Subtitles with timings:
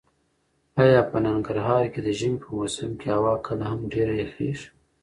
[0.83, 4.67] ایا په ننګرهار کې د ژمي په موسم کې هوا کله هم ډېره یخیږي؟